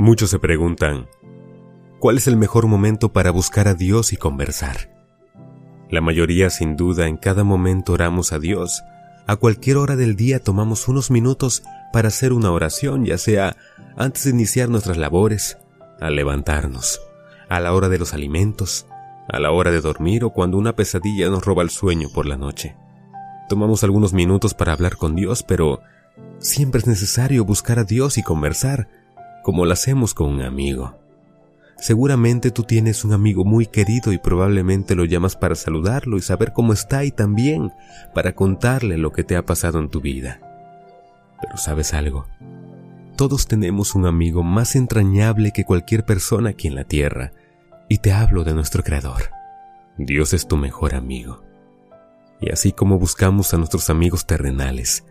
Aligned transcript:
Muchos 0.00 0.30
se 0.30 0.38
preguntan, 0.38 1.08
¿cuál 1.98 2.18
es 2.18 2.28
el 2.28 2.36
mejor 2.36 2.68
momento 2.68 3.12
para 3.12 3.32
buscar 3.32 3.66
a 3.66 3.74
Dios 3.74 4.12
y 4.12 4.16
conversar? 4.16 4.96
La 5.90 6.00
mayoría 6.00 6.50
sin 6.50 6.76
duda 6.76 7.08
en 7.08 7.16
cada 7.16 7.42
momento 7.42 7.94
oramos 7.94 8.32
a 8.32 8.38
Dios. 8.38 8.80
A 9.26 9.34
cualquier 9.34 9.76
hora 9.76 9.96
del 9.96 10.14
día 10.14 10.38
tomamos 10.38 10.86
unos 10.86 11.10
minutos 11.10 11.64
para 11.92 12.08
hacer 12.08 12.32
una 12.32 12.52
oración, 12.52 13.06
ya 13.06 13.18
sea 13.18 13.56
antes 13.96 14.22
de 14.22 14.30
iniciar 14.30 14.68
nuestras 14.68 14.98
labores, 14.98 15.58
al 16.00 16.14
levantarnos, 16.14 17.00
a 17.48 17.58
la 17.58 17.74
hora 17.74 17.88
de 17.88 17.98
los 17.98 18.14
alimentos, 18.14 18.86
a 19.28 19.40
la 19.40 19.50
hora 19.50 19.72
de 19.72 19.80
dormir 19.80 20.22
o 20.22 20.30
cuando 20.30 20.58
una 20.58 20.76
pesadilla 20.76 21.28
nos 21.28 21.44
roba 21.44 21.64
el 21.64 21.70
sueño 21.70 22.08
por 22.14 22.24
la 22.24 22.36
noche. 22.36 22.76
Tomamos 23.48 23.82
algunos 23.82 24.12
minutos 24.12 24.54
para 24.54 24.74
hablar 24.74 24.96
con 24.96 25.16
Dios, 25.16 25.42
pero 25.42 25.80
siempre 26.38 26.78
es 26.78 26.86
necesario 26.86 27.44
buscar 27.44 27.80
a 27.80 27.84
Dios 27.84 28.16
y 28.16 28.22
conversar, 28.22 28.88
como 29.42 29.64
lo 29.64 29.72
hacemos 29.72 30.14
con 30.14 30.28
un 30.28 30.42
amigo. 30.42 30.98
Seguramente 31.78 32.50
tú 32.50 32.64
tienes 32.64 33.04
un 33.04 33.12
amigo 33.12 33.44
muy 33.44 33.66
querido 33.66 34.12
y 34.12 34.18
probablemente 34.18 34.96
lo 34.96 35.04
llamas 35.04 35.36
para 35.36 35.54
saludarlo 35.54 36.16
y 36.16 36.22
saber 36.22 36.52
cómo 36.52 36.72
está 36.72 37.04
y 37.04 37.12
también 37.12 37.72
para 38.14 38.34
contarle 38.34 38.98
lo 38.98 39.12
que 39.12 39.22
te 39.22 39.36
ha 39.36 39.46
pasado 39.46 39.78
en 39.78 39.88
tu 39.88 40.00
vida. 40.00 40.40
Pero 41.40 41.56
sabes 41.56 41.94
algo, 41.94 42.26
todos 43.16 43.46
tenemos 43.46 43.94
un 43.94 44.06
amigo 44.06 44.42
más 44.42 44.74
entrañable 44.74 45.52
que 45.52 45.64
cualquier 45.64 46.04
persona 46.04 46.50
aquí 46.50 46.68
en 46.68 46.74
la 46.74 46.84
tierra, 46.84 47.32
y 47.88 47.98
te 47.98 48.12
hablo 48.12 48.44
de 48.44 48.54
nuestro 48.54 48.82
Creador. 48.82 49.30
Dios 49.96 50.32
es 50.34 50.46
tu 50.46 50.56
mejor 50.56 50.94
amigo. 50.94 51.42
Y 52.40 52.50
así 52.50 52.72
como 52.72 52.98
buscamos 52.98 53.52
a 53.54 53.56
nuestros 53.56 53.90
amigos 53.90 54.26
terrenales, 54.26 55.04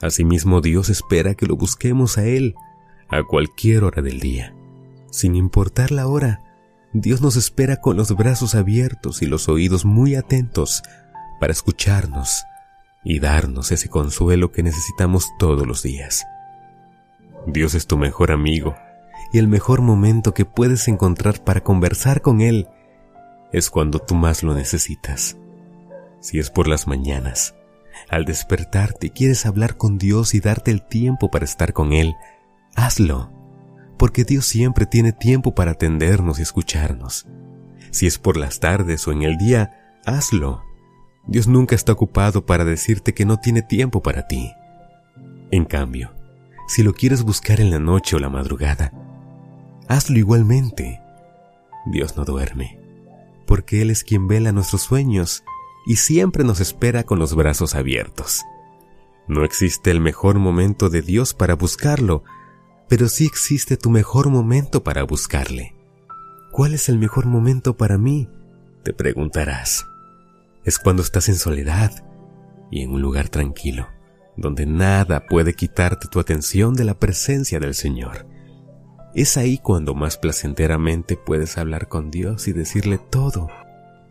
asimismo 0.00 0.60
Dios 0.60 0.88
espera 0.88 1.34
que 1.34 1.46
lo 1.46 1.56
busquemos 1.56 2.18
a 2.18 2.26
Él 2.26 2.54
a 3.08 3.22
cualquier 3.22 3.84
hora 3.84 4.02
del 4.02 4.20
día. 4.20 4.54
Sin 5.10 5.34
importar 5.34 5.90
la 5.90 6.06
hora, 6.06 6.40
Dios 6.92 7.20
nos 7.20 7.36
espera 7.36 7.80
con 7.80 7.96
los 7.96 8.14
brazos 8.16 8.54
abiertos 8.54 9.22
y 9.22 9.26
los 9.26 9.48
oídos 9.48 9.84
muy 9.84 10.14
atentos 10.14 10.82
para 11.40 11.52
escucharnos 11.52 12.44
y 13.04 13.20
darnos 13.20 13.72
ese 13.72 13.88
consuelo 13.88 14.52
que 14.52 14.62
necesitamos 14.62 15.28
todos 15.38 15.66
los 15.66 15.82
días. 15.82 16.26
Dios 17.46 17.74
es 17.74 17.86
tu 17.86 17.96
mejor 17.96 18.32
amigo 18.32 18.76
y 19.32 19.38
el 19.38 19.48
mejor 19.48 19.80
momento 19.80 20.34
que 20.34 20.44
puedes 20.44 20.88
encontrar 20.88 21.42
para 21.44 21.62
conversar 21.62 22.22
con 22.22 22.40
Él 22.40 22.68
es 23.52 23.70
cuando 23.70 23.98
tú 23.98 24.14
más 24.14 24.42
lo 24.42 24.54
necesitas. 24.54 25.36
Si 26.20 26.38
es 26.38 26.50
por 26.50 26.68
las 26.68 26.86
mañanas, 26.86 27.54
al 28.10 28.24
despertarte 28.24 29.10
quieres 29.10 29.46
hablar 29.46 29.76
con 29.76 29.98
Dios 29.98 30.34
y 30.34 30.40
darte 30.40 30.70
el 30.70 30.82
tiempo 30.82 31.30
para 31.30 31.44
estar 31.44 31.72
con 31.72 31.92
Él, 31.92 32.14
hazlo, 32.78 33.32
porque 33.98 34.24
Dios 34.24 34.46
siempre 34.46 34.86
tiene 34.86 35.12
tiempo 35.12 35.54
para 35.54 35.72
atendernos 35.72 36.38
y 36.38 36.42
escucharnos. 36.42 37.26
Si 37.90 38.06
es 38.06 38.18
por 38.18 38.36
las 38.36 38.60
tardes 38.60 39.06
o 39.08 39.12
en 39.12 39.22
el 39.22 39.36
día, 39.36 39.98
hazlo. 40.06 40.62
Dios 41.26 41.48
nunca 41.48 41.74
está 41.74 41.92
ocupado 41.92 42.46
para 42.46 42.64
decirte 42.64 43.14
que 43.14 43.26
no 43.26 43.38
tiene 43.38 43.62
tiempo 43.62 44.00
para 44.00 44.28
ti. 44.28 44.52
En 45.50 45.64
cambio, 45.64 46.14
si 46.68 46.82
lo 46.82 46.94
quieres 46.94 47.24
buscar 47.24 47.60
en 47.60 47.70
la 47.70 47.80
noche 47.80 48.14
o 48.14 48.20
la 48.20 48.28
madrugada, 48.28 48.92
hazlo 49.88 50.16
igualmente. 50.16 51.00
Dios 51.86 52.16
no 52.16 52.24
duerme, 52.24 52.78
porque 53.46 53.82
Él 53.82 53.90
es 53.90 54.04
quien 54.04 54.28
vela 54.28 54.52
nuestros 54.52 54.82
sueños 54.82 55.42
y 55.86 55.96
siempre 55.96 56.44
nos 56.44 56.60
espera 56.60 57.02
con 57.02 57.18
los 57.18 57.34
brazos 57.34 57.74
abiertos. 57.74 58.44
No 59.26 59.44
existe 59.44 59.90
el 59.90 60.00
mejor 60.00 60.38
momento 60.38 60.90
de 60.90 61.02
Dios 61.02 61.34
para 61.34 61.54
buscarlo, 61.54 62.22
pero 62.88 63.08
sí 63.08 63.26
existe 63.26 63.76
tu 63.76 63.90
mejor 63.90 64.30
momento 64.30 64.82
para 64.82 65.02
buscarle. 65.02 65.74
¿Cuál 66.50 66.74
es 66.74 66.88
el 66.88 66.98
mejor 66.98 67.26
momento 67.26 67.76
para 67.76 67.98
mí? 67.98 68.28
Te 68.82 68.92
preguntarás. 68.92 69.86
Es 70.64 70.78
cuando 70.78 71.02
estás 71.02 71.28
en 71.28 71.36
soledad 71.36 72.04
y 72.70 72.82
en 72.82 72.90
un 72.90 73.02
lugar 73.02 73.28
tranquilo, 73.28 73.86
donde 74.36 74.66
nada 74.66 75.26
puede 75.26 75.54
quitarte 75.54 76.08
tu 76.08 76.20
atención 76.20 76.74
de 76.74 76.84
la 76.84 76.98
presencia 76.98 77.60
del 77.60 77.74
Señor. 77.74 78.26
Es 79.14 79.36
ahí 79.36 79.58
cuando 79.58 79.94
más 79.94 80.16
placenteramente 80.16 81.16
puedes 81.16 81.58
hablar 81.58 81.88
con 81.88 82.10
Dios 82.10 82.48
y 82.48 82.52
decirle 82.52 82.98
todo, 82.98 83.48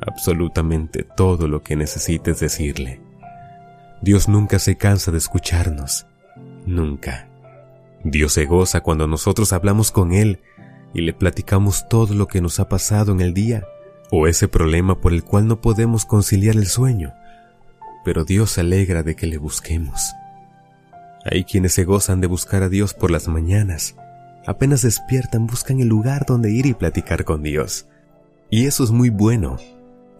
absolutamente 0.00 1.02
todo 1.02 1.48
lo 1.48 1.62
que 1.62 1.76
necesites 1.76 2.40
decirle. 2.40 3.00
Dios 4.02 4.28
nunca 4.28 4.58
se 4.58 4.76
cansa 4.76 5.10
de 5.10 5.18
escucharnos, 5.18 6.06
nunca. 6.66 7.28
Dios 8.04 8.34
se 8.34 8.44
goza 8.44 8.82
cuando 8.82 9.06
nosotros 9.06 9.52
hablamos 9.52 9.90
con 9.90 10.12
Él 10.12 10.40
y 10.92 11.00
le 11.00 11.14
platicamos 11.14 11.88
todo 11.88 12.14
lo 12.14 12.28
que 12.28 12.40
nos 12.40 12.60
ha 12.60 12.68
pasado 12.68 13.12
en 13.12 13.20
el 13.20 13.32
día 13.34 13.64
o 14.10 14.28
ese 14.28 14.46
problema 14.46 15.00
por 15.00 15.12
el 15.12 15.24
cual 15.24 15.48
no 15.48 15.60
podemos 15.60 16.04
conciliar 16.04 16.56
el 16.56 16.66
sueño. 16.66 17.14
Pero 18.04 18.24
Dios 18.24 18.52
se 18.52 18.60
alegra 18.60 19.02
de 19.02 19.16
que 19.16 19.26
le 19.26 19.38
busquemos. 19.38 20.12
Hay 21.24 21.44
quienes 21.44 21.72
se 21.72 21.84
gozan 21.84 22.20
de 22.20 22.26
buscar 22.26 22.62
a 22.62 22.68
Dios 22.68 22.92
por 22.92 23.10
las 23.10 23.26
mañanas. 23.28 23.96
Apenas 24.46 24.82
despiertan, 24.82 25.46
buscan 25.46 25.80
el 25.80 25.88
lugar 25.88 26.26
donde 26.26 26.52
ir 26.52 26.66
y 26.66 26.74
platicar 26.74 27.24
con 27.24 27.42
Dios. 27.42 27.86
Y 28.50 28.66
eso 28.66 28.84
es 28.84 28.90
muy 28.90 29.08
bueno. 29.08 29.56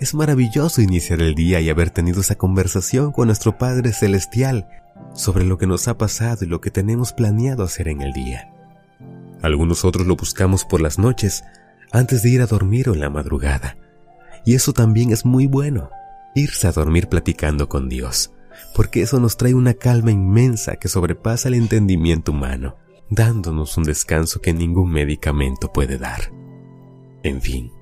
Es 0.04 0.12
maravilloso 0.12 0.82
iniciar 0.82 1.22
el 1.22 1.34
día 1.34 1.62
y 1.62 1.70
haber 1.70 1.88
tenido 1.88 2.20
esa 2.20 2.34
conversación 2.34 3.10
con 3.10 3.28
nuestro 3.28 3.56
Padre 3.56 3.94
Celestial 3.94 4.68
sobre 5.14 5.46
lo 5.46 5.56
que 5.56 5.66
nos 5.66 5.88
ha 5.88 5.96
pasado 5.96 6.44
y 6.44 6.46
lo 6.46 6.60
que 6.60 6.70
tenemos 6.70 7.14
planeado 7.14 7.64
hacer 7.64 7.88
en 7.88 8.02
el 8.02 8.12
día. 8.12 8.52
Algunos 9.40 9.82
otros 9.82 10.06
lo 10.06 10.14
buscamos 10.14 10.66
por 10.66 10.82
las 10.82 10.98
noches, 10.98 11.42
antes 11.90 12.22
de 12.22 12.28
ir 12.28 12.42
a 12.42 12.46
dormir 12.46 12.90
o 12.90 12.92
en 12.92 13.00
la 13.00 13.08
madrugada. 13.08 13.78
Y 14.44 14.54
eso 14.54 14.74
también 14.74 15.10
es 15.10 15.24
muy 15.24 15.46
bueno, 15.46 15.88
irse 16.34 16.66
a 16.66 16.72
dormir 16.72 17.08
platicando 17.08 17.70
con 17.70 17.88
Dios, 17.88 18.30
porque 18.74 19.00
eso 19.00 19.18
nos 19.20 19.38
trae 19.38 19.54
una 19.54 19.72
calma 19.72 20.10
inmensa 20.10 20.76
que 20.76 20.88
sobrepasa 20.88 21.48
el 21.48 21.54
entendimiento 21.54 22.32
humano, 22.32 22.76
dándonos 23.08 23.78
un 23.78 23.84
descanso 23.84 24.42
que 24.42 24.52
ningún 24.52 24.90
medicamento 24.90 25.72
puede 25.72 25.96
dar. 25.96 26.30
En 27.22 27.40
fin, 27.40 27.72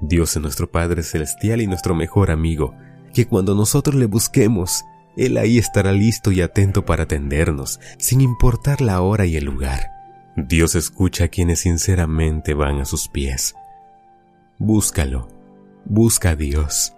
Dios 0.00 0.36
es 0.36 0.42
nuestro 0.42 0.70
Padre 0.70 1.02
Celestial 1.02 1.60
y 1.60 1.66
nuestro 1.66 1.94
mejor 1.94 2.30
amigo, 2.30 2.74
que 3.14 3.26
cuando 3.26 3.54
nosotros 3.54 3.94
le 3.96 4.06
busquemos, 4.06 4.84
él 5.16 5.38
ahí 5.38 5.58
estará 5.58 5.92
listo 5.92 6.30
y 6.32 6.42
atento 6.42 6.84
para 6.84 7.04
atendernos, 7.04 7.80
sin 7.98 8.20
importar 8.20 8.80
la 8.80 9.00
hora 9.00 9.24
y 9.24 9.36
el 9.36 9.44
lugar. 9.44 9.90
Dios 10.36 10.74
escucha 10.74 11.24
a 11.24 11.28
quienes 11.28 11.60
sinceramente 11.60 12.52
van 12.52 12.80
a 12.80 12.84
sus 12.84 13.08
pies. 13.08 13.54
Búscalo, 14.58 15.28
busca 15.86 16.30
a 16.30 16.36
Dios. 16.36 16.94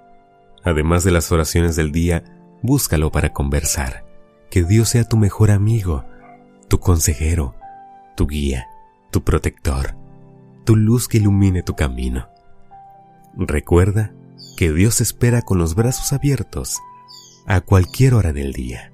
Además 0.65 1.05
de 1.05 1.13
las 1.13 1.31
oraciones 1.31 1.77
del 1.77 1.93
día, 1.93 2.25
búscalo 2.63 3.13
para 3.13 3.33
conversar. 3.33 4.05
Que 4.51 4.65
Dios 4.65 4.89
sea 4.89 5.05
tu 5.05 5.17
mejor 5.17 5.53
amigo, 5.53 6.05
tu 6.69 6.81
consejero, 6.81 7.55
tu 8.17 8.27
guía, 8.27 8.67
tu 9.13 9.23
protector, 9.23 9.95
tu 10.65 10.75
luz 10.75 11.07
que 11.07 11.19
ilumine 11.19 11.63
tu 11.63 11.77
camino. 11.77 12.29
Recuerda 13.41 14.13
que 14.57 14.73
Dios 14.73 15.01
espera 15.01 15.43
con 15.43 15.59
los 15.59 15.77
brazos 15.77 16.13
abiertos 16.13 16.77
a 17.47 17.61
cualquier 17.61 18.15
hora 18.15 18.33
del 18.33 18.53
día. 18.53 18.93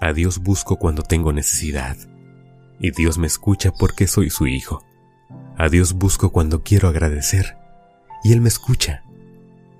A 0.00 0.12
Dios 0.12 0.40
busco 0.40 0.76
cuando 0.76 1.04
tengo 1.04 1.32
necesidad, 1.32 1.96
y 2.80 2.90
Dios 2.90 3.18
me 3.18 3.28
escucha 3.28 3.70
porque 3.70 4.08
soy 4.08 4.28
su 4.28 4.48
hijo. 4.48 4.84
A 5.56 5.68
Dios 5.68 5.92
busco 5.92 6.32
cuando 6.32 6.64
quiero 6.64 6.88
agradecer, 6.88 7.56
y 8.24 8.32
Él 8.32 8.40
me 8.40 8.48
escucha 8.48 9.04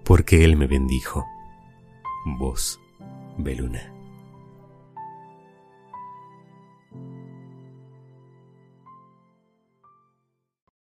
porque 0.04 0.44
Él 0.44 0.56
me 0.56 0.68
bendijo. 0.68 1.26
Voz, 2.38 2.78
Beluna. 3.38 3.92